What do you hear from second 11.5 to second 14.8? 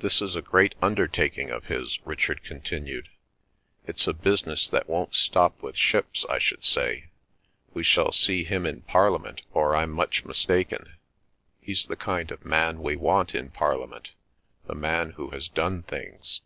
He's the kind of man we want in Parliament—the